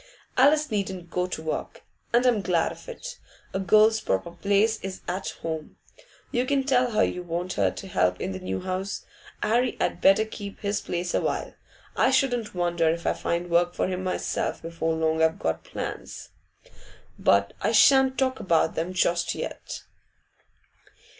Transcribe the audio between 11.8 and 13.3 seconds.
I shouldn't wonder if I